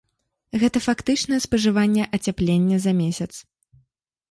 Гэта 0.63 0.81
фактычнае 0.85 1.39
спажыванне 1.45 2.03
ацяплення 2.19 2.77
за 2.89 2.97
месяц. 3.05 3.31